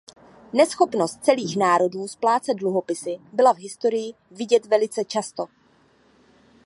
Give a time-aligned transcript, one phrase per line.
[0.53, 5.45] Neschopnost celých národů splácet dluhopisy byla v historii vidět velice často.